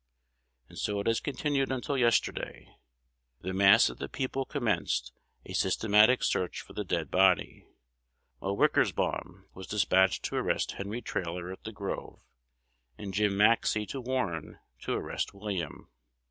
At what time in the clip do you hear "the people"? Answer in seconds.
3.99-4.45